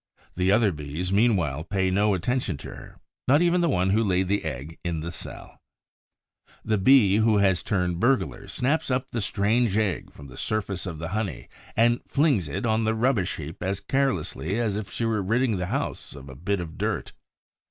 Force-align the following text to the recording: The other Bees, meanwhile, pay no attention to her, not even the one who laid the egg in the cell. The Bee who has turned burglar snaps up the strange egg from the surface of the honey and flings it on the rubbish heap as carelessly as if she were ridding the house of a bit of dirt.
The 0.35 0.51
other 0.51 0.71
Bees, 0.71 1.11
meanwhile, 1.13 1.63
pay 1.63 1.91
no 1.91 2.15
attention 2.15 2.57
to 2.65 2.69
her, 2.69 2.97
not 3.27 3.43
even 3.43 3.61
the 3.61 3.69
one 3.69 3.91
who 3.91 4.03
laid 4.03 4.29
the 4.29 4.43
egg 4.43 4.79
in 4.83 5.01
the 5.01 5.11
cell. 5.11 5.61
The 6.65 6.79
Bee 6.79 7.17
who 7.17 7.37
has 7.37 7.61
turned 7.61 7.99
burglar 7.99 8.47
snaps 8.47 8.89
up 8.89 9.11
the 9.11 9.21
strange 9.21 9.77
egg 9.77 10.09
from 10.11 10.25
the 10.25 10.37
surface 10.37 10.87
of 10.87 10.97
the 10.97 11.09
honey 11.09 11.49
and 11.77 12.03
flings 12.07 12.47
it 12.47 12.65
on 12.65 12.83
the 12.83 12.95
rubbish 12.95 13.35
heap 13.35 13.61
as 13.61 13.79
carelessly 13.79 14.59
as 14.59 14.75
if 14.75 14.89
she 14.89 15.05
were 15.05 15.21
ridding 15.21 15.57
the 15.57 15.67
house 15.67 16.15
of 16.15 16.29
a 16.29 16.35
bit 16.35 16.59
of 16.59 16.79
dirt. 16.79 17.13